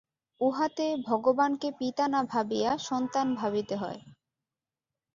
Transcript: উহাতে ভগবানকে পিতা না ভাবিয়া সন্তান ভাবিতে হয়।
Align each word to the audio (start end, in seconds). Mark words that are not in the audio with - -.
উহাতে 0.41 0.87
ভগবানকে 1.07 1.69
পিতা 1.71 2.05
না 2.07 2.21
ভাবিয়া 2.23 2.71
সন্তান 2.79 3.27
ভাবিতে 3.35 3.75
হয়। 3.75 3.99